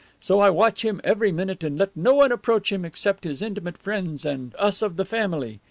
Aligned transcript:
So 0.19 0.39
I 0.39 0.49
watch 0.49 0.83
him 0.83 0.99
every 1.03 1.31
minute 1.31 1.63
and 1.63 1.77
let 1.77 1.95
no 1.95 2.15
one 2.15 2.31
approach 2.31 2.71
him 2.71 2.83
except 2.85 3.23
his 3.23 3.39
intimate 3.39 3.77
friends 3.77 4.25
and 4.25 4.55
us 4.57 4.81
of 4.81 4.95
the 4.97 5.05
family. 5.05 5.59